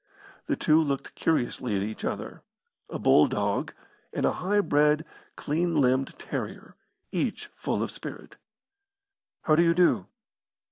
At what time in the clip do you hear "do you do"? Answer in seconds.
9.55-10.07